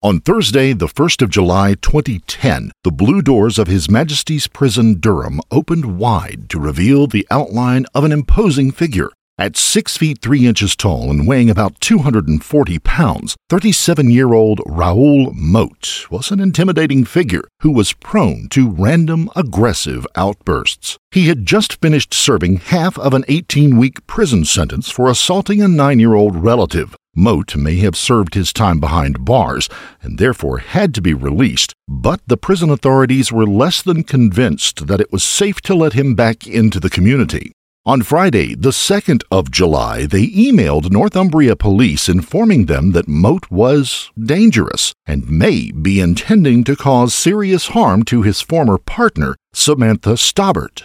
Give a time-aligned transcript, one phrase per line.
[0.00, 5.40] On Thursday, the 1st of July 2010, the blue doors of His Majesty's Prison Durham
[5.50, 9.10] opened wide to reveal the outline of an imposing figure.
[9.38, 15.32] At 6 feet 3 inches tall and weighing about 240 pounds, 37 year old Raoul
[15.34, 20.96] Moat was an intimidating figure who was prone to random aggressive outbursts.
[21.10, 25.66] He had just finished serving half of an 18 week prison sentence for assaulting a
[25.66, 26.94] 9 year old relative.
[27.18, 29.68] Moat may have served his time behind bars
[30.00, 35.00] and therefore had to be released, but the prison authorities were less than convinced that
[35.00, 37.52] it was safe to let him back into the community.
[37.84, 44.10] On Friday, the 2nd of July, they emailed Northumbria police informing them that Moat was
[44.16, 50.84] dangerous and may be intending to cause serious harm to his former partner, Samantha Stobbart.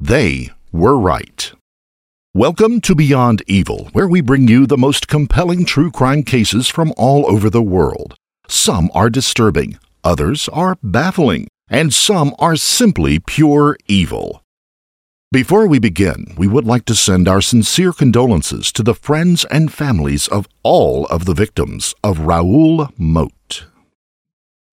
[0.00, 1.52] They were right.
[2.36, 6.92] Welcome to Beyond Evil, where we bring you the most compelling true crime cases from
[6.98, 8.14] all over the world.
[8.46, 14.42] Some are disturbing, others are baffling, and some are simply pure evil.
[15.32, 19.72] Before we begin, we would like to send our sincere condolences to the friends and
[19.72, 23.64] families of all of the victims of Raoul Moat.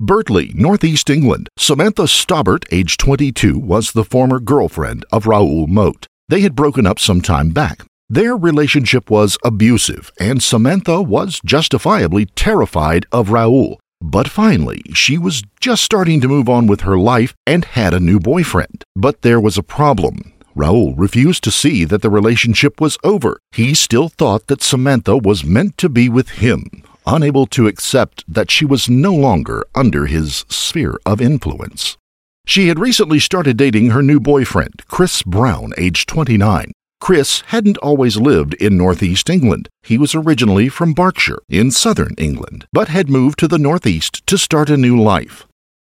[0.02, 1.48] Birtley, Northeast England.
[1.58, 6.08] Samantha Stobbart, age 22, was the former girlfriend of Raoul Moat.
[6.30, 7.86] They had broken up some time back.
[8.10, 13.80] Their relationship was abusive, and Samantha was justifiably terrified of Raoul.
[14.02, 18.00] But finally, she was just starting to move on with her life and had a
[18.00, 18.84] new boyfriend.
[18.96, 20.34] But there was a problem.
[20.56, 23.40] Raoul refused to see that the relationship was over.
[23.52, 28.52] He still thought that Samantha was meant to be with him, unable to accept that
[28.52, 31.98] she was no longer under his sphere of influence.
[32.46, 36.72] She had recently started dating her new boyfriend, Chris Brown, age 29.
[37.00, 39.68] Chris hadn't always lived in northeast England.
[39.82, 44.38] He was originally from Berkshire, in southern England, but had moved to the northeast to
[44.38, 45.46] start a new life.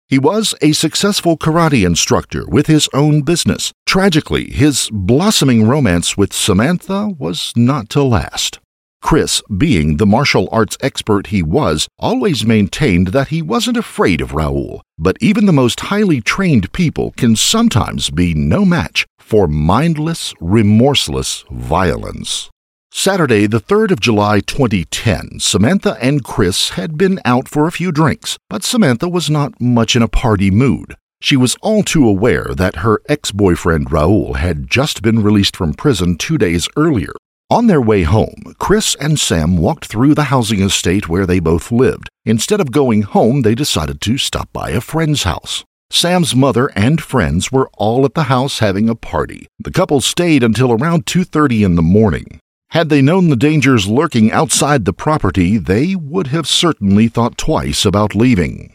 [0.08, 3.72] He was a successful karate instructor with his own business.
[3.86, 8.60] Tragically, his blossoming romance with Samantha was not to last.
[9.02, 14.32] Chris, being the martial arts expert he was, always maintained that he wasn't afraid of
[14.32, 20.32] Raoul, but even the most highly trained people can sometimes be no match for mindless,
[20.40, 22.50] remorseless violence.
[22.92, 27.92] Saturday, the 3rd of July 2010, Samantha and Chris had been out for a few
[27.92, 30.96] drinks, but Samantha was not much in a party mood.
[31.20, 35.74] She was all too aware that her ex boyfriend Raoul had just been released from
[35.74, 37.12] prison two days earlier
[37.48, 41.70] on their way home, Chris and Sam walked through the housing estate where they both
[41.70, 42.08] lived.
[42.24, 45.64] Instead of going home, they decided to stop by a friend's house.
[45.90, 49.46] Sam's mother and friends were all at the house having a party.
[49.60, 52.40] The couple stayed until around 2:30 in the morning.
[52.70, 57.84] Had they known the dangers lurking outside the property, they would have certainly thought twice
[57.84, 58.74] about leaving.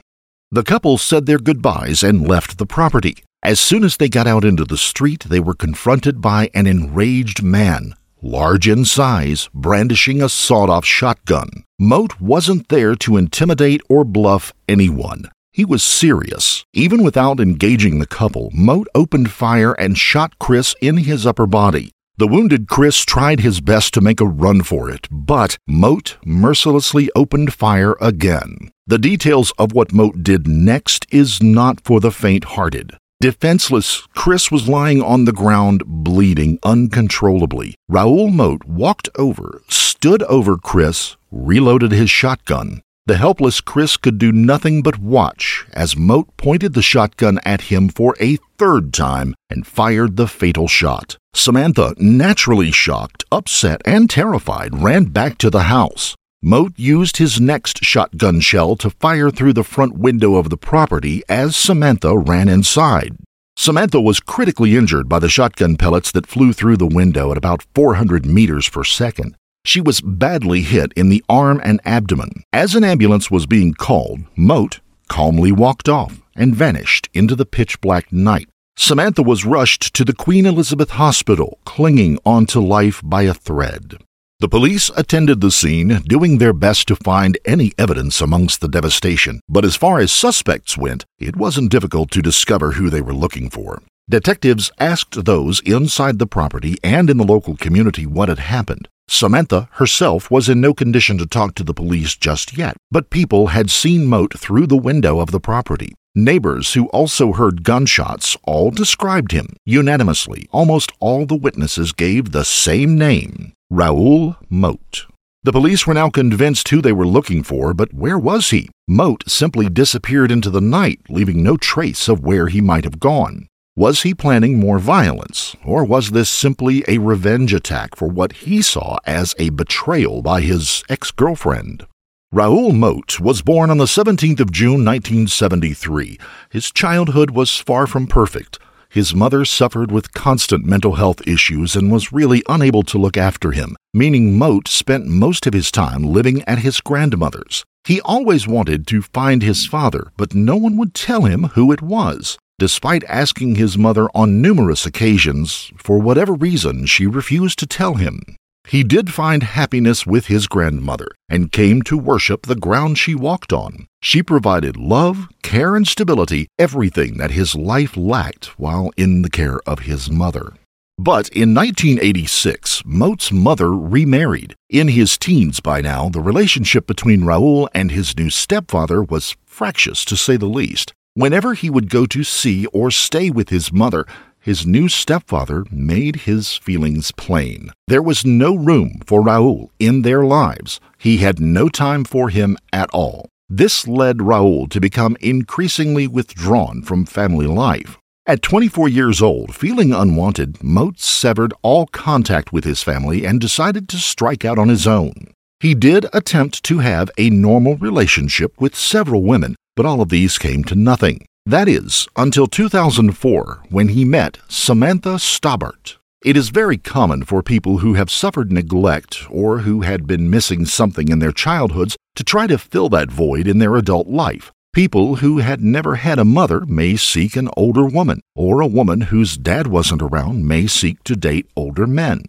[0.50, 3.18] The couple said their goodbyes and left the property.
[3.44, 7.44] As soon as they got out into the street, they were confronted by an enraged
[7.44, 11.64] man large in size, brandishing a sawed off shotgun.
[11.80, 15.30] Moat wasn't there to intimidate or bluff anyone.
[15.52, 16.66] He was serious.
[16.74, 21.92] Even without engaging the couple, Moat opened fire and shot Chris in his upper body.
[22.18, 27.10] The wounded Chris tried his best to make a run for it, but Moat mercilessly
[27.16, 28.72] opened fire again.
[28.86, 32.98] The details of what Moat did next is not for the faint hearted.
[33.22, 37.76] Defenseless, Chris was lying on the ground, bleeding uncontrollably.
[37.88, 42.82] Raoul Moat walked over, stood over Chris, reloaded his shotgun.
[43.06, 47.90] The helpless Chris could do nothing but watch as Moat pointed the shotgun at him
[47.90, 51.18] for a third time and fired the fatal shot.
[51.36, 56.16] Samantha, naturally shocked, upset, and terrified, ran back to the house.
[56.44, 61.22] Moat used his next shotgun shell to fire through the front window of the property
[61.30, 63.16] as Samantha ran inside.
[63.56, 67.64] Samantha was critically injured by the shotgun pellets that flew through the window at about
[67.76, 69.36] 400 meters per second.
[69.66, 72.44] She was badly hit in the arm and abdomen.
[72.52, 74.80] As an ambulance was being called, Moat
[75.10, 78.50] calmly walked off and vanished into the pitch black night.
[78.76, 84.00] Samantha was rushed to the Queen Elizabeth Hospital, clinging on to life by a thread.
[84.42, 89.40] The police attended the scene, doing their best to find any evidence amongst the devastation,
[89.48, 93.52] but as far as suspects went, it wasn't difficult to discover who they were looking
[93.52, 93.84] for.
[94.10, 98.88] Detectives asked those inside the property and in the local community what had happened.
[99.12, 103.48] Samantha herself was in no condition to talk to the police just yet, but people
[103.48, 105.94] had seen Moat through the window of the property.
[106.16, 109.58] Neighbors who also heard gunshots all described him.
[109.66, 115.08] Unanimously, almost all the witnesses gave the same name Raoul Moat.
[115.44, 118.70] The police were now convinced who they were looking for, but where was he?
[118.88, 123.48] Moat simply disappeared into the night, leaving no trace of where he might have gone.
[123.78, 128.62] Was he planning more violence, or was this simply a revenge attack for what he
[128.62, 131.88] saw as a betrayal by his ex girlfriend?
[132.34, 136.20] Raoul Moat was born on the 17th of June 1973.
[136.50, 138.60] His childhood was far from perfect.
[138.90, 143.52] His mother suffered with constant mental health issues and was really unable to look after
[143.52, 147.64] him, meaning Moat spent most of his time living at his grandmother's.
[147.86, 151.82] He always wanted to find his father, but no one would tell him who it
[151.82, 152.38] was.
[152.62, 158.22] Despite asking his mother on numerous occasions, for whatever reason, she refused to tell him.
[158.68, 163.52] He did find happiness with his grandmother and came to worship the ground she walked
[163.52, 163.88] on.
[164.04, 169.60] She provided love, care, and stability, everything that his life lacked while in the care
[169.66, 170.54] of his mother.
[171.00, 174.54] But in 1986, Moat's mother remarried.
[174.70, 180.06] In his teens by now, the relationship between Raoul and his new stepfather was fractious
[180.06, 180.94] to say the least.
[181.14, 184.06] Whenever he would go to see or stay with his mother,
[184.40, 187.70] his new stepfather made his feelings plain.
[187.88, 190.80] There was no room for Raoul in their lives.
[190.98, 193.28] He had no time for him at all.
[193.50, 197.98] This led Raoul to become increasingly withdrawn from family life.
[198.26, 203.90] At 24 years old, feeling unwanted, Moat severed all contact with his family and decided
[203.90, 205.34] to strike out on his own.
[205.60, 210.38] He did attempt to have a normal relationship with several women, but all of these
[210.38, 211.26] came to nothing.
[211.44, 215.98] That is, until 2004, when he met Samantha Stobbart.
[216.24, 220.68] It is very common for people who have suffered neglect or who had been missing
[220.68, 224.52] something in their childhoods to try to fill that void in their adult life.
[224.72, 229.02] People who had never had a mother may seek an older woman, or a woman
[229.10, 232.22] whose dad wasn't around may seek to date older men.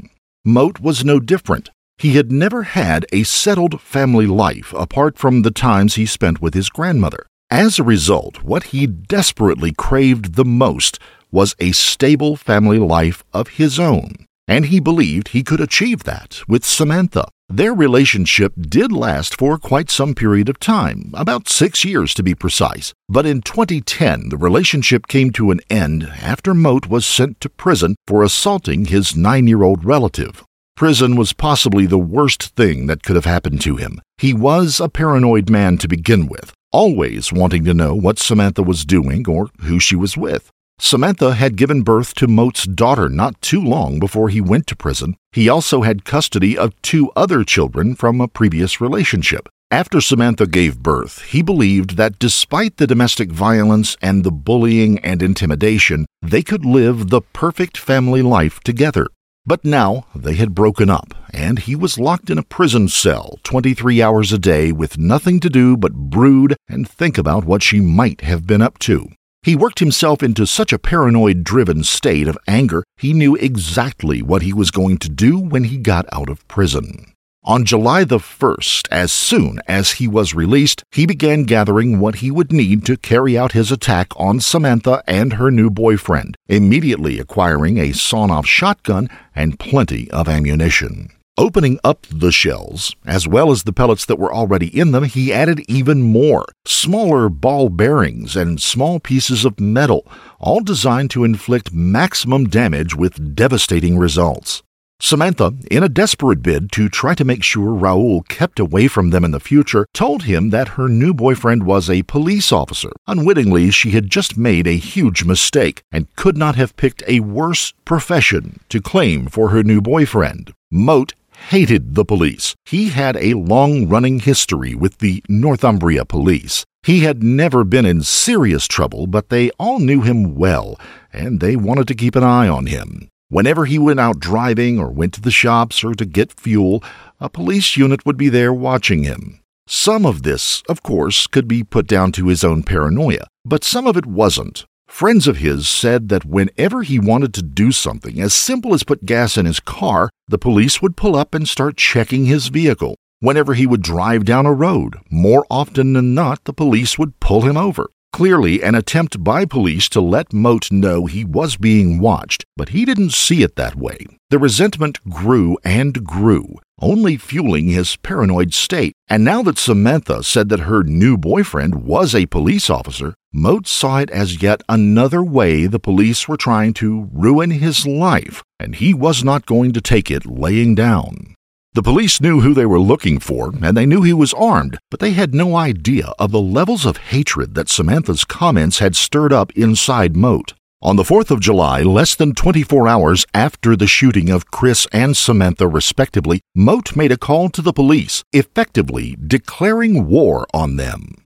[0.42, 1.68] Moat was no different.
[1.98, 6.54] He had never had a settled family life apart from the times he spent with
[6.54, 7.26] his grandmother.
[7.52, 10.98] As a result, what he desperately craved the most
[11.30, 16.40] was a stable family life of his own, and he believed he could achieve that
[16.48, 17.28] with Samantha.
[17.50, 22.34] Their relationship did last for quite some period of time, about six years to be
[22.34, 27.50] precise, but in 2010 the relationship came to an end after Moat was sent to
[27.50, 30.42] prison for assaulting his nine year old relative.
[30.74, 34.00] Prison was possibly the worst thing that could have happened to him.
[34.16, 38.84] He was a paranoid man to begin with, always wanting to know what Samantha was
[38.84, 40.50] doing or who she was with.
[40.78, 45.16] Samantha had given birth to Moat's daughter not too long before he went to prison.
[45.30, 49.48] He also had custody of two other children from a previous relationship.
[49.70, 55.22] After Samantha gave birth, he believed that despite the domestic violence and the bullying and
[55.22, 59.06] intimidation, they could live the perfect family life together.
[59.44, 64.00] But now they had broken up, and he was locked in a prison cell 23
[64.00, 68.20] hours a day with nothing to do but brood and think about what she might
[68.20, 69.08] have been up to.
[69.42, 74.42] He worked himself into such a paranoid driven state of anger, he knew exactly what
[74.42, 77.11] he was going to do when he got out of prison.
[77.44, 82.30] On July the 1st, as soon as he was released, he began gathering what he
[82.30, 87.78] would need to carry out his attack on Samantha and her new boyfriend, immediately acquiring
[87.78, 91.10] a sawn off shotgun and plenty of ammunition.
[91.36, 95.32] Opening up the shells, as well as the pellets that were already in them, he
[95.32, 100.06] added even more smaller ball bearings and small pieces of metal,
[100.38, 104.62] all designed to inflict maximum damage with devastating results.
[105.04, 109.24] Samantha, in a desperate bid to try to make sure Raoul kept away from them
[109.24, 112.92] in the future, told him that her new boyfriend was a police officer.
[113.08, 117.72] Unwittingly, she had just made a huge mistake and could not have picked a worse
[117.84, 120.54] profession to claim for her new boyfriend.
[120.70, 121.14] Moat
[121.50, 122.54] hated the police.
[122.64, 126.64] He had a long running history with the Northumbria police.
[126.84, 130.78] He had never been in serious trouble, but they all knew him well,
[131.12, 133.08] and they wanted to keep an eye on him.
[133.32, 136.84] Whenever he went out driving or went to the shops or to get fuel,
[137.18, 139.40] a police unit would be there watching him.
[139.66, 143.86] Some of this, of course, could be put down to his own paranoia, but some
[143.86, 144.66] of it wasn't.
[144.86, 149.06] Friends of his said that whenever he wanted to do something as simple as put
[149.06, 152.96] gas in his car, the police would pull up and start checking his vehicle.
[153.20, 157.40] Whenever he would drive down a road, more often than not, the police would pull
[157.40, 157.88] him over.
[158.12, 162.84] Clearly, an attempt by police to let Moat know he was being watched, but he
[162.84, 164.06] didn't see it that way.
[164.28, 168.92] The resentment grew and grew, only fueling his paranoid state.
[169.08, 174.00] And now that Samantha said that her new boyfriend was a police officer, Moat saw
[174.00, 178.92] it as yet another way the police were trying to ruin his life, and he
[178.92, 181.34] was not going to take it laying down.
[181.74, 185.00] The police knew who they were looking for, and they knew he was armed, but
[185.00, 189.50] they had no idea of the levels of hatred that Samantha's comments had stirred up
[189.52, 190.52] inside Moat.
[190.82, 195.16] On the 4th of July, less than 24 hours after the shooting of Chris and
[195.16, 201.21] Samantha, respectively, Moat made a call to the police, effectively declaring war on them.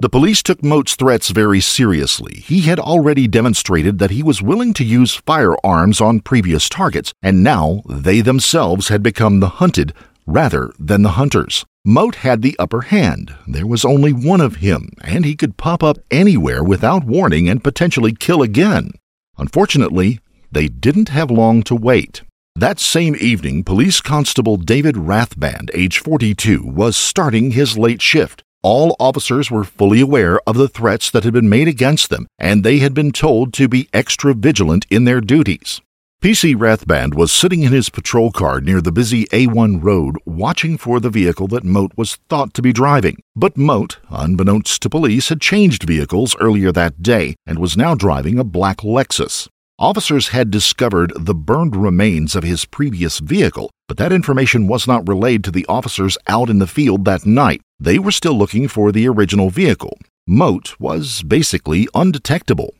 [0.00, 2.36] The police took Moat's threats very seriously.
[2.36, 7.42] He had already demonstrated that he was willing to use firearms on previous targets, and
[7.42, 9.92] now they themselves had become the hunted
[10.24, 11.64] rather than the hunters.
[11.84, 13.34] Moat had the upper hand.
[13.48, 17.64] There was only one of him, and he could pop up anywhere without warning and
[17.64, 18.92] potentially kill again.
[19.36, 20.20] Unfortunately,
[20.52, 22.22] they didn't have long to wait.
[22.54, 28.44] That same evening, Police Constable David Rathband, age 42, was starting his late shift.
[28.62, 32.64] All officers were fully aware of the threats that had been made against them, and
[32.64, 35.80] they had been told to be extra vigilant in their duties.
[36.20, 40.98] PC Rathband was sitting in his patrol car near the busy A1 road watching for
[40.98, 43.22] the vehicle that Moat was thought to be driving.
[43.36, 48.40] But Moat, unbeknownst to police, had changed vehicles earlier that day and was now driving
[48.40, 49.46] a black Lexus.
[49.80, 55.08] Officers had discovered the burned remains of his previous vehicle, but that information was not
[55.08, 57.60] relayed to the officers out in the field that night.
[57.78, 59.96] They were still looking for the original vehicle.
[60.26, 62.74] Moat was basically undetectable.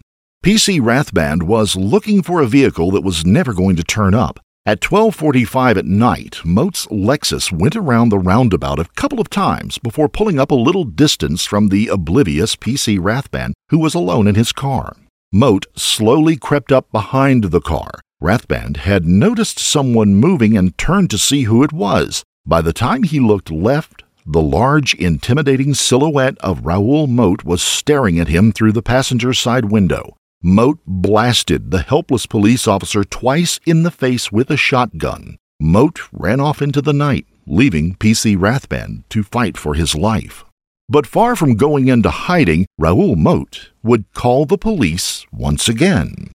[0.45, 4.40] PC Rathband was looking for a vehicle that was never going to turn up.
[4.67, 10.09] At 12:45 at night, Moat's Lexus went around the roundabout a couple of times before
[10.09, 14.50] pulling up a little distance from the oblivious PC Rathband, who was alone in his
[14.50, 14.97] car.
[15.32, 17.90] Moat slowly crept up behind the car.
[18.23, 22.25] Rathband had noticed someone moving and turned to see who it was.
[22.47, 28.18] By the time he looked left, the large, intimidating silhouette of Raoul Moat was staring
[28.18, 30.16] at him through the passenger side window.
[30.42, 35.37] Moat blasted the helpless police officer twice in the face with a shotgun.
[35.61, 40.44] Moat ran off into the night, leaving PC Rathband to fight for his life.
[40.90, 46.33] But far from going into hiding, Raoul Moat would call the police once again.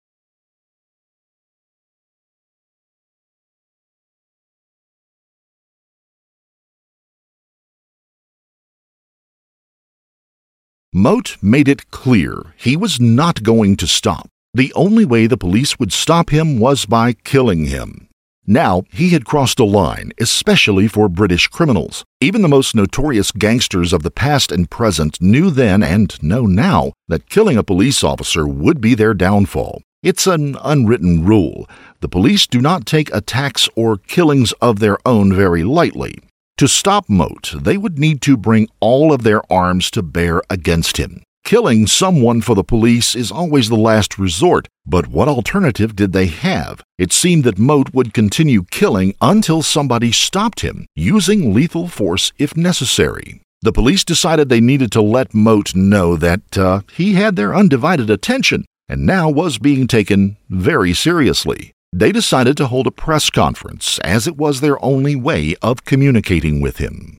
[10.92, 14.28] Moat made it clear he was not going to stop.
[14.56, 18.09] The only way the police would stop him was by killing him.
[18.52, 22.04] Now, he had crossed a line, especially for British criminals.
[22.20, 26.94] Even the most notorious gangsters of the past and present knew then and know now
[27.08, 29.84] that killing a police officer would be their downfall.
[30.02, 31.70] It's an unwritten rule.
[32.00, 36.18] The police do not take attacks or killings of their own very lightly.
[36.58, 40.98] To stop Moat, they would need to bring all of their arms to bear against
[40.98, 41.22] him.
[41.50, 46.28] Killing someone for the police is always the last resort, but what alternative did they
[46.28, 46.84] have?
[47.00, 52.56] It seemed that Moat would continue killing until somebody stopped him, using lethal force if
[52.56, 53.42] necessary.
[53.64, 58.12] The police decided they needed to let Moat know that uh, he had their undivided
[58.12, 61.72] attention and now was being taken very seriously.
[61.92, 66.62] They decided to hold a press conference as it was their only way of communicating
[66.62, 67.18] with him.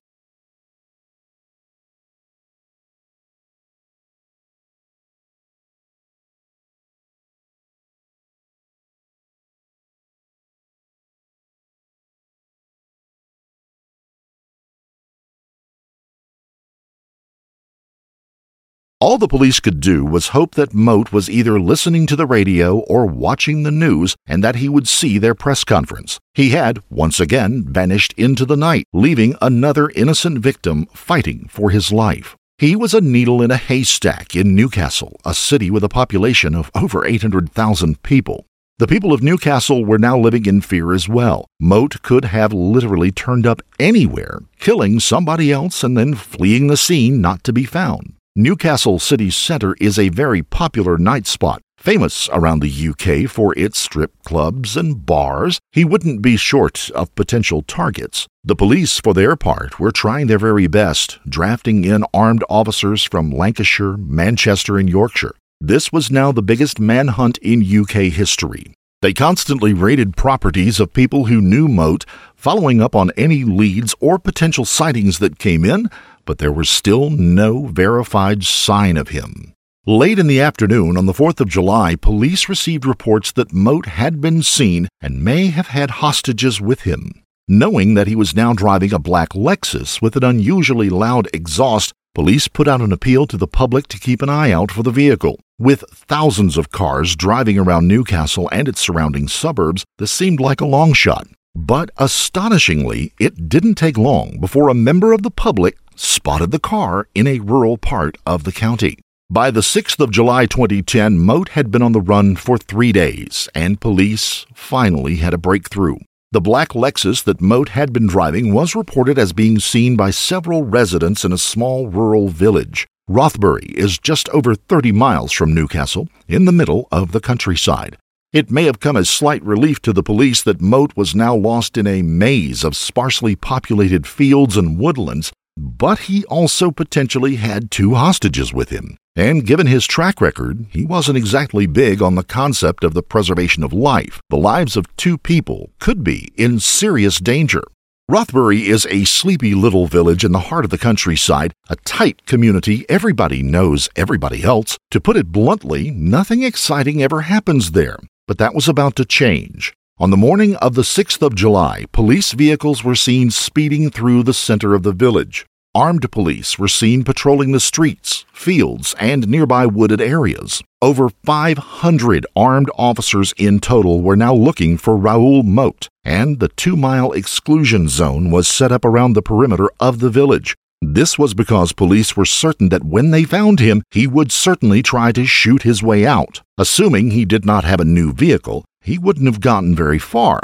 [19.02, 22.80] All the police could do was hope that Moat was either listening to the radio
[22.80, 26.19] or watching the news and that he would see their press conference.
[26.35, 31.90] He had, once again, vanished into the night, leaving another innocent victim fighting for his
[31.90, 32.37] life.
[32.59, 36.71] He was a needle in a haystack in Newcastle, a city with a population of
[36.75, 38.45] over 800,000 people.
[38.76, 41.47] The people of Newcastle were now living in fear as well.
[41.59, 47.23] Moat could have literally turned up anywhere, killing somebody else and then fleeing the scene
[47.23, 48.12] not to be found.
[48.37, 53.77] Newcastle City Centre is a very popular night spot, famous around the UK for its
[53.77, 55.59] strip clubs and bars.
[55.73, 58.29] He wouldn't be short of potential targets.
[58.45, 63.33] The police, for their part, were trying their very best, drafting in armed officers from
[63.33, 65.35] Lancashire, Manchester, and Yorkshire.
[65.61, 68.75] This was now the biggest manhunt in UK history.
[69.03, 72.05] They constantly raided properties of people who knew Moat,
[72.37, 75.89] following up on any leads or potential sightings that came in,
[76.31, 79.53] but there was still no verified sign of him.
[79.85, 84.21] Late in the afternoon on the 4th of July, police received reports that Moat had
[84.21, 87.25] been seen and may have had hostages with him.
[87.49, 92.47] Knowing that he was now driving a black Lexus with an unusually loud exhaust, police
[92.47, 95.41] put out an appeal to the public to keep an eye out for the vehicle.
[95.59, 100.65] With thousands of cars driving around Newcastle and its surrounding suburbs, this seemed like a
[100.65, 101.27] long shot.
[101.57, 107.07] But astonishingly, it didn't take long before a member of the public spotted the car
[107.14, 108.99] in a rural part of the county.
[109.28, 113.49] By the 6th of July 2010, Moat had been on the run for three days,
[113.54, 115.99] and police finally had a breakthrough.
[116.33, 120.64] The black Lexus that Moat had been driving was reported as being seen by several
[120.64, 122.87] residents in a small rural village.
[123.07, 127.97] Rothbury is just over 30 miles from Newcastle, in the middle of the countryside.
[128.33, 131.76] It may have come as slight relief to the police that Moat was now lost
[131.76, 137.95] in a maze of sparsely populated fields and woodlands, but he also potentially had two
[137.95, 138.97] hostages with him.
[139.14, 143.62] And given his track record, he wasn't exactly big on the concept of the preservation
[143.62, 144.21] of life.
[144.31, 147.62] The lives of two people could be in serious danger.
[148.09, 152.85] Rothbury is a sleepy little village in the heart of the countryside, a tight community.
[152.88, 154.79] Everybody knows everybody else.
[154.90, 157.99] To put it bluntly, nothing exciting ever happens there.
[158.26, 159.75] But that was about to change.
[159.99, 164.33] On the morning of the 6th of July, police vehicles were seen speeding through the
[164.33, 165.45] center of the village.
[165.75, 170.65] Armed police were seen patrolling the streets, fields, and nearby wooded areas.
[170.83, 176.77] Over 500 armed officers in total were now looking for Raoul Moat, and the two
[176.77, 180.57] mile exclusion zone was set up around the perimeter of the village.
[180.83, 185.12] This was because police were certain that when they found him, he would certainly try
[185.12, 186.43] to shoot his way out.
[186.59, 190.41] Assuming he did not have a new vehicle, he wouldn't have gotten very far.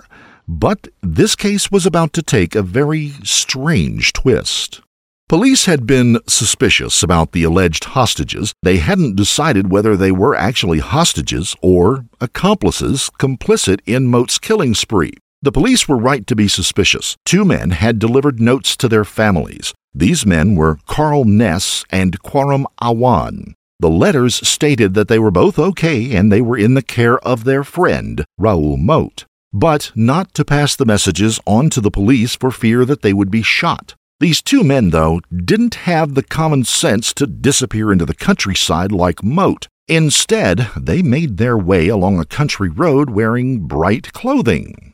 [0.47, 4.83] But this case was about to take a very strange twist.
[5.29, 8.55] Police had been suspicious about the alleged hostages.
[8.63, 15.15] They hadn't decided whether they were actually hostages or accomplices complicit in Moat's killing spree.
[15.43, 17.17] The police were right to be suspicious.
[17.25, 19.75] Two men had delivered notes to their families.
[19.93, 23.55] These men were Karl Ness and Qhuram Awan.
[23.81, 27.43] The letters stated that they were both okay and they were in the care of
[27.43, 32.53] their friend, Raoul Moat, but not to pass the messages on to the police for
[32.53, 33.97] fear that they would be shot.
[34.19, 39.23] These two men, though, didn't have the common sense to disappear into the countryside like
[39.23, 39.69] Moat.
[39.89, 44.86] Instead, they made their way along a country road wearing bright clothing.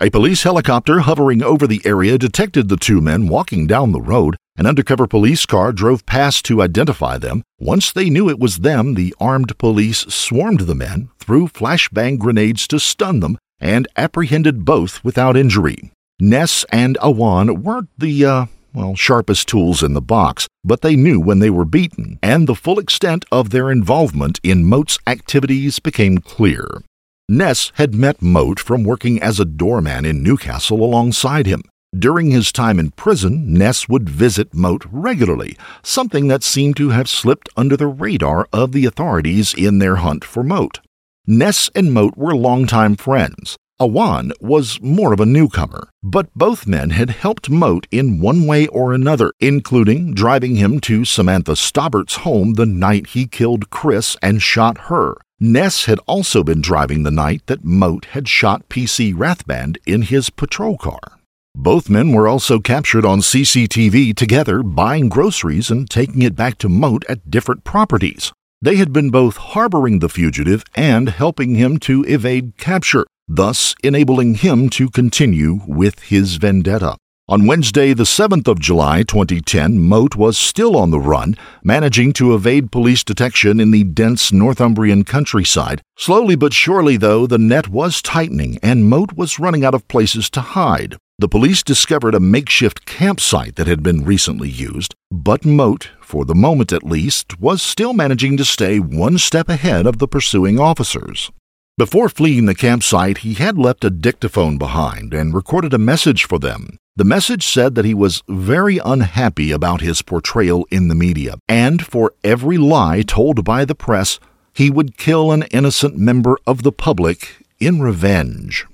[0.00, 4.36] A police helicopter hovering over the area detected the two men walking down the road.
[4.56, 7.44] An undercover police car drove past to identify them.
[7.60, 12.66] Once they knew it was them, the armed police swarmed the men, threw flashbang grenades
[12.68, 15.92] to stun them, and apprehended both without injury.
[16.18, 21.20] Ness and Awan weren't the, uh, well, sharpest tools in the box, but they knew
[21.20, 26.18] when they were beaten, and the full extent of their involvement in Moat's activities became
[26.18, 26.82] clear.
[27.28, 31.62] Ness had met Moat from working as a doorman in Newcastle alongside him.
[31.98, 37.08] During his time in prison, Ness would visit Moat regularly, something that seemed to have
[37.08, 40.80] slipped under the radar of the authorities in their hunt for Moat.
[41.26, 43.56] Ness and Moat were longtime friends.
[43.80, 48.66] Awan was more of a newcomer, but both men had helped Moat in one way
[48.66, 54.42] or another, including driving him to Samantha Stobbart's home the night he killed Chris and
[54.42, 55.16] shot her.
[55.44, 60.30] Ness had also been driving the night that Moat had shot PC Rathband in his
[60.30, 61.18] patrol car.
[61.54, 66.70] Both men were also captured on CCTV together buying groceries and taking it back to
[66.70, 68.32] Moat at different properties.
[68.62, 74.36] They had been both harboring the fugitive and helping him to evade capture, thus enabling
[74.36, 76.96] him to continue with his vendetta.
[77.26, 82.34] On Wednesday, the 7th of July 2010, Moat was still on the run, managing to
[82.34, 85.80] evade police detection in the dense Northumbrian countryside.
[85.96, 90.28] Slowly but surely, though, the net was tightening and Moat was running out of places
[90.30, 90.98] to hide.
[91.18, 96.34] The police discovered a makeshift campsite that had been recently used, but Moat, for the
[96.34, 101.30] moment at least, was still managing to stay one step ahead of the pursuing officers.
[101.76, 106.38] Before fleeing the campsite, he had left a dictaphone behind and recorded a message for
[106.38, 106.78] them.
[106.94, 111.84] The message said that he was very unhappy about his portrayal in the media, and
[111.84, 114.20] for every lie told by the press,
[114.52, 118.66] he would kill an innocent member of the public in revenge.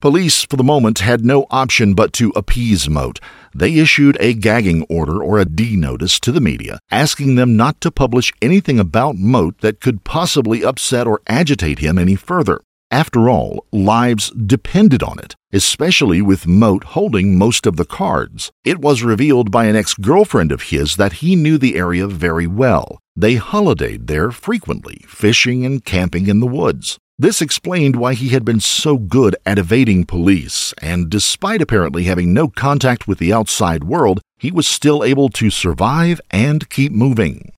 [0.00, 3.20] Police, for the moment, had no option but to appease Moat.
[3.54, 7.82] They issued a gagging order or a D notice to the media, asking them not
[7.82, 12.62] to publish anything about Moat that could possibly upset or agitate him any further.
[12.90, 18.50] After all, lives depended on it, especially with Moat holding most of the cards.
[18.64, 22.46] It was revealed by an ex girlfriend of his that he knew the area very
[22.46, 23.00] well.
[23.14, 26.98] They holidayed there frequently, fishing and camping in the woods.
[27.20, 32.32] This explained why he had been so good at evading police, and despite apparently having
[32.32, 37.52] no contact with the outside world, he was still able to survive and keep moving.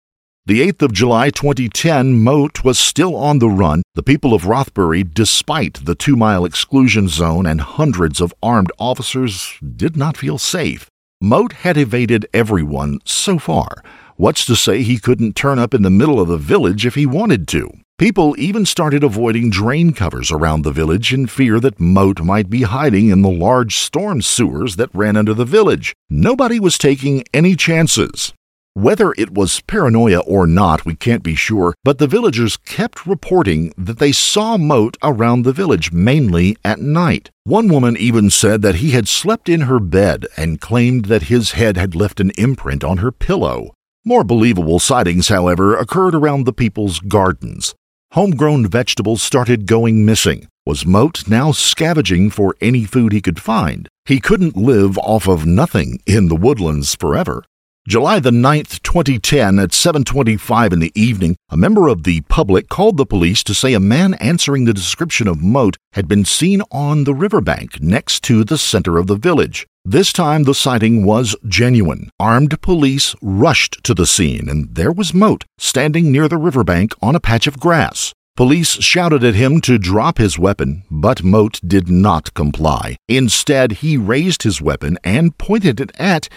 [0.46, 3.82] The 8th of July 2010, Moat was still on the run.
[3.94, 9.60] The people of Rothbury, despite the two mile exclusion zone and hundreds of armed officers,
[9.76, 10.88] did not feel safe.
[11.20, 13.80] Moat had evaded everyone so far.
[14.16, 17.06] What's to say he couldn't turn up in the middle of the village if he
[17.06, 17.70] wanted to?
[18.02, 22.62] People even started avoiding drain covers around the village in fear that Moat might be
[22.62, 25.94] hiding in the large storm sewers that ran under the village.
[26.10, 28.32] Nobody was taking any chances.
[28.74, 33.72] Whether it was paranoia or not, we can't be sure, but the villagers kept reporting
[33.78, 37.30] that they saw Moat around the village, mainly at night.
[37.44, 41.52] One woman even said that he had slept in her bed and claimed that his
[41.52, 43.74] head had left an imprint on her pillow.
[44.04, 47.76] More believable sightings, however, occurred around the people's gardens.
[48.12, 50.46] Homegrown vegetables started going missing.
[50.66, 53.88] Was Moat now scavenging for any food he could find?
[54.04, 57.42] He couldn't live off of nothing in the woodlands forever.
[57.88, 62.96] July the 9th, 2010 at 7:25 in the evening, a member of the public called
[62.96, 67.02] the police to say a man answering the description of Moat had been seen on
[67.02, 69.66] the riverbank next to the center of the village.
[69.84, 72.10] This time the sighting was genuine.
[72.20, 77.16] Armed police rushed to the scene and there was Moat standing near the riverbank on
[77.16, 78.14] a patch of grass.
[78.36, 82.96] Police shouted at him to drop his weapon, but Moat did not comply.
[83.08, 86.28] Instead, he raised his weapon and pointed it at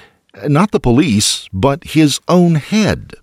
[0.47, 3.13] not the police, but his own head.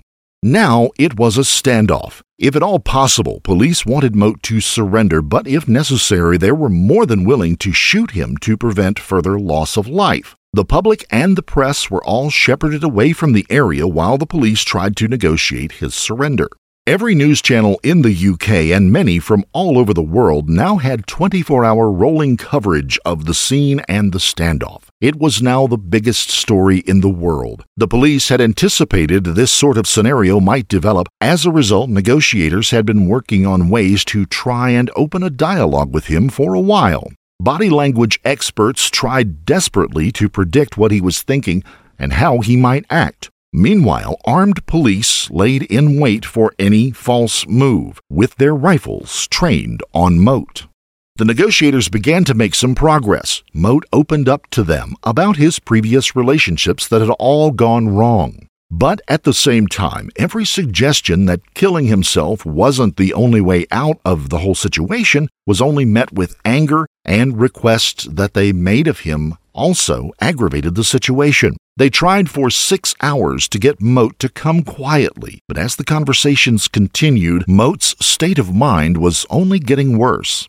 [0.42, 2.20] Now it was a standoff.
[2.38, 7.06] If at all possible, police wanted Moat to surrender, but if necessary, they were more
[7.06, 10.34] than willing to shoot him to prevent further loss of life.
[10.52, 14.62] The public and the press were all shepherded away from the area while the police
[14.62, 16.48] tried to negotiate his surrender.
[16.84, 21.06] Every news channel in the UK and many from all over the world now had
[21.06, 24.88] 24 hour rolling coverage of the scene and the standoff.
[25.02, 27.64] It was now the biggest story in the world.
[27.76, 31.08] The police had anticipated this sort of scenario might develop.
[31.20, 35.92] As a result, negotiators had been working on ways to try and open a dialogue
[35.92, 37.10] with him for a while.
[37.40, 41.64] Body language experts tried desperately to predict what he was thinking
[41.98, 43.28] and how he might act.
[43.52, 50.20] Meanwhile, armed police laid in wait for any false move, with their rifles trained on
[50.20, 50.68] Moat.
[51.16, 53.42] The negotiators began to make some progress.
[53.52, 58.48] Moat opened up to them about his previous relationships that had all gone wrong.
[58.70, 64.00] But at the same time, every suggestion that killing himself wasn't the only way out
[64.06, 69.00] of the whole situation was only met with anger and requests that they made of
[69.00, 71.58] him also aggravated the situation.
[71.76, 76.68] They tried for six hours to get Moat to come quietly, but as the conversations
[76.68, 80.48] continued, Moat's state of mind was only getting worse.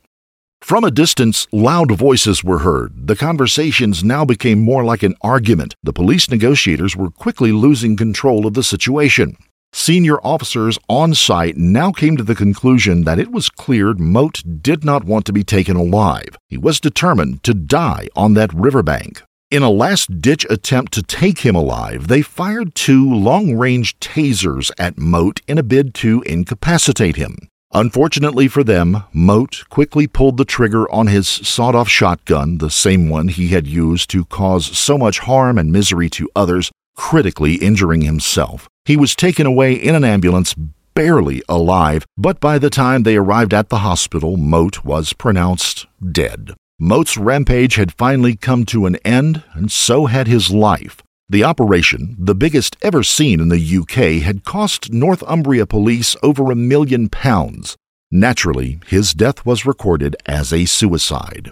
[0.63, 3.07] From a distance, loud voices were heard.
[3.07, 5.75] The conversations now became more like an argument.
[5.83, 9.35] The police negotiators were quickly losing control of the situation.
[9.73, 14.85] Senior officers on site now came to the conclusion that it was clear Moat did
[14.85, 16.37] not want to be taken alive.
[16.47, 19.21] He was determined to die on that riverbank.
[19.51, 24.71] In a last ditch attempt to take him alive, they fired two long range tasers
[24.79, 27.49] at Moat in a bid to incapacitate him.
[27.75, 33.09] Unfortunately for them, Moat quickly pulled the trigger on his sawed off shotgun, the same
[33.09, 38.01] one he had used to cause so much harm and misery to others, critically injuring
[38.01, 38.69] himself.
[38.85, 40.53] He was taken away in an ambulance,
[40.93, 46.53] barely alive, but by the time they arrived at the hospital, Moat was pronounced dead.
[46.79, 51.01] Moat's rampage had finally come to an end, and so had his life.
[51.33, 56.55] The operation, the biggest ever seen in the UK, had cost Northumbria police over a
[56.55, 57.75] million pounds.
[58.11, 61.51] Naturally, his death was recorded as a suicide.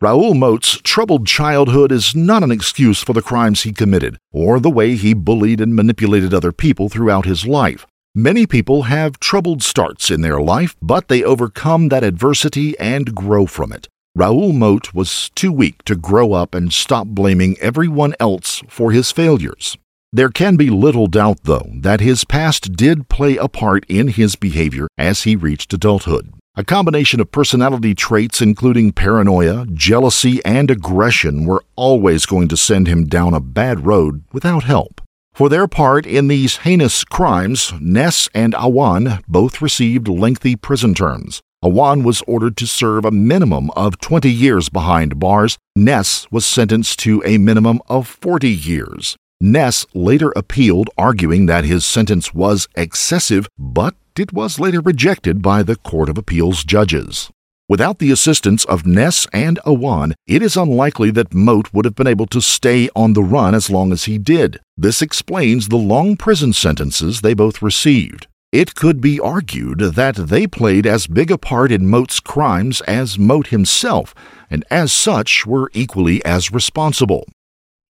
[0.00, 4.70] Raoul Moat's troubled childhood is not an excuse for the crimes he committed or the
[4.70, 7.84] way he bullied and manipulated other people throughout his life.
[8.14, 13.44] Many people have troubled starts in their life, but they overcome that adversity and grow
[13.44, 13.88] from it.
[14.14, 19.12] Raoul Moat was too weak to grow up and stop blaming everyone else for his
[19.12, 19.76] failures.
[20.12, 24.34] There can be little doubt, though, that his past did play a part in his
[24.36, 26.32] behavior as he reached adulthood.
[26.56, 32.88] A combination of personality traits, including paranoia, jealousy, and aggression, were always going to send
[32.88, 35.00] him down a bad road without help.
[35.32, 41.40] For their part in these heinous crimes, Ness and Awan both received lengthy prison terms.
[41.64, 45.58] Awan was ordered to serve a minimum of 20 years behind bars.
[45.74, 49.16] Ness was sentenced to a minimum of 40 years.
[49.40, 55.64] Ness later appealed, arguing that his sentence was excessive, but it was later rejected by
[55.64, 57.28] the Court of Appeals judges.
[57.68, 62.06] Without the assistance of Ness and Awan, it is unlikely that Moat would have been
[62.06, 64.60] able to stay on the run as long as he did.
[64.76, 68.28] This explains the long prison sentences they both received.
[68.52, 73.18] It could be argued that they played as big a part in Moat's crimes as
[73.18, 74.14] Moat himself,
[74.48, 77.26] and as such were equally as responsible.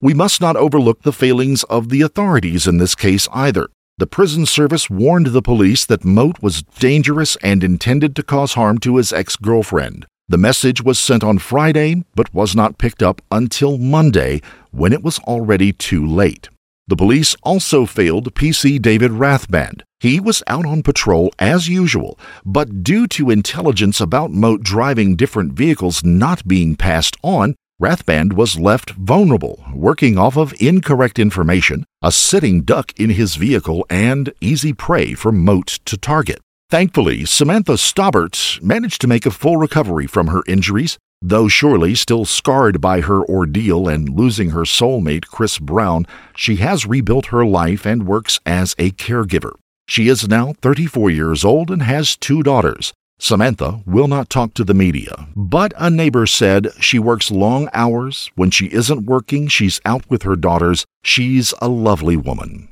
[0.01, 3.68] We must not overlook the failings of the authorities in this case either.
[3.99, 8.79] The prison service warned the police that Moat was dangerous and intended to cause harm
[8.79, 10.07] to his ex girlfriend.
[10.29, 14.42] The message was sent on Friday, but was not picked up until Monday,
[14.73, 16.49] when it was already too late.
[16.88, 19.83] The police also failed PC David Rathband.
[20.00, 25.54] He was out on patrol as usual, but due to intelligence about Moat driving different
[25.54, 32.12] vehicles not being passed on, Rathband was left vulnerable, working off of incorrect information, a
[32.12, 36.38] sitting duck in his vehicle, and easy prey for Moat to target.
[36.70, 42.24] Thankfully, Samantha Stobbart managed to make a full recovery from her injuries, though surely still
[42.24, 46.06] scarred by her ordeal and losing her soulmate, Chris Brown,
[46.37, 49.54] she has rebuilt her life and works as a caregiver.
[49.88, 52.92] She is now 34 years old and has two daughters.
[53.18, 58.31] Samantha will not talk to the media, but a neighbor said she works long hours.
[58.35, 60.85] When she isn't working, she's out with her daughters.
[61.03, 62.68] She's a lovely woman.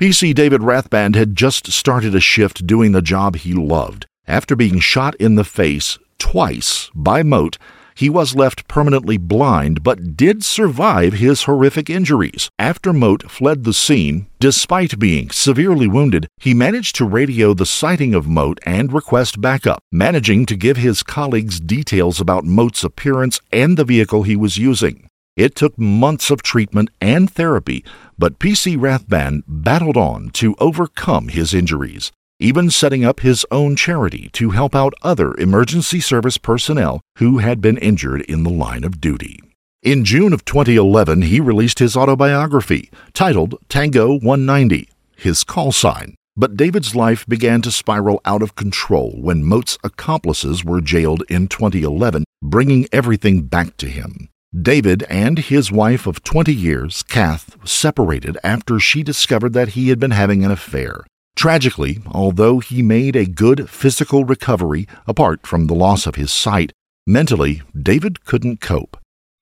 [0.00, 4.06] PC David Rathband had just started a shift doing the job he loved.
[4.28, 7.58] After being shot in the face twice by Moat,
[8.00, 12.48] he was left permanently blind but did survive his horrific injuries.
[12.58, 18.14] After Moat fled the scene, despite being severely wounded, he managed to radio the sighting
[18.14, 23.76] of Moat and request backup, managing to give his colleagues details about Moat's appearance and
[23.76, 25.06] the vehicle he was using.
[25.36, 27.84] It took months of treatment and therapy,
[28.18, 34.28] but PC Rathband battled on to overcome his injuries even setting up his own charity
[34.32, 39.00] to help out other emergency service personnel who had been injured in the line of
[39.00, 39.38] duty.
[39.82, 46.16] In June of 2011, he released his autobiography titled Tango 190, his call sign.
[46.36, 51.48] But David's life began to spiral out of control when Moat's accomplices were jailed in
[51.48, 54.28] 2011, bringing everything back to him.
[54.58, 60.00] David and his wife of 20 years, Kath, separated after she discovered that he had
[60.00, 61.04] been having an affair.
[61.36, 66.72] Tragically, although he made a good physical recovery apart from the loss of his sight,
[67.06, 68.96] mentally, David couldn't cope.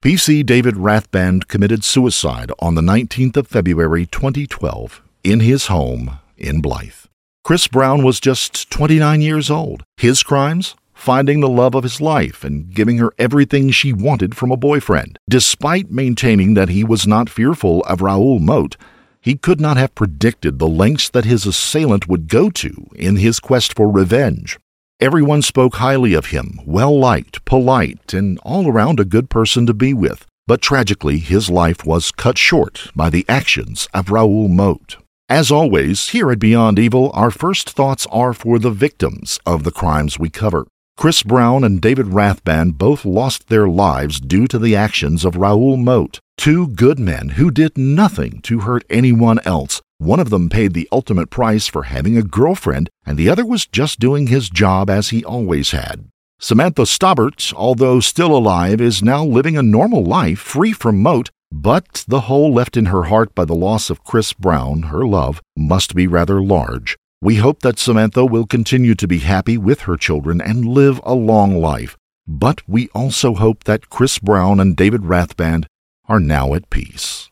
[0.04, 6.62] PC David Rathband committed suicide on the 19th of February 2012 in his home in
[6.62, 7.06] Blyth.
[7.42, 9.82] Chris Brown was just 29 years old.
[9.96, 10.76] His crimes?
[10.94, 15.18] Finding the love of his life and giving her everything she wanted from a boyfriend.
[15.28, 18.76] Despite maintaining that he was not fearful of Raoul Moat,
[19.20, 23.40] he could not have predicted the lengths that his assailant would go to in his
[23.40, 24.58] quest for revenge.
[25.00, 29.74] Everyone spoke highly of him, well liked, polite, and all around a good person to
[29.74, 30.26] be with.
[30.46, 34.96] But tragically, his life was cut short by the actions of Raoul Moat.
[35.28, 39.70] As always, here at Beyond Evil, our first thoughts are for the victims of the
[39.70, 40.66] crimes we cover.
[40.98, 45.76] Chris Brown and David Rathband both lost their lives due to the actions of Raoul
[45.76, 49.80] Moat, two good men who did nothing to hurt anyone else.
[49.98, 53.64] One of them paid the ultimate price for having a girlfriend, and the other was
[53.64, 56.08] just doing his job as he always had.
[56.40, 62.04] Samantha Stobbart, although still alive, is now living a normal life free from Moat, but
[62.08, 65.94] the hole left in her heart by the loss of Chris Brown, her love, must
[65.94, 66.96] be rather large.
[67.20, 71.14] We hope that Samantha will continue to be happy with her children and live a
[71.14, 71.96] long life.
[72.28, 75.64] But we also hope that Chris Brown and David Rathband
[76.06, 77.28] are now at peace.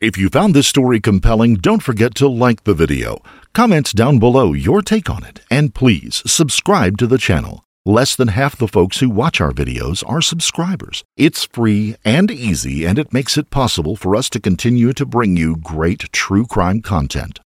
[0.00, 3.22] If you found this story compelling, don't forget to like the video,
[3.54, 7.64] comment down below your take on it, and please subscribe to the channel.
[7.84, 11.02] Less than half the folks who watch our videos are subscribers.
[11.16, 15.36] It's free and easy, and it makes it possible for us to continue to bring
[15.36, 17.40] you great true crime content.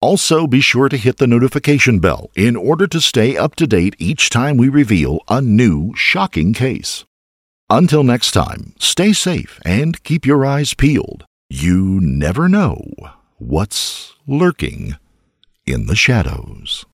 [0.00, 3.94] Also, be sure to hit the notification bell in order to stay up to date
[3.98, 7.04] each time we reveal a new shocking case.
[7.68, 11.26] Until next time, stay safe and keep your eyes peeled.
[11.50, 12.80] You never know
[13.36, 14.96] what's lurking
[15.66, 16.86] in the shadows.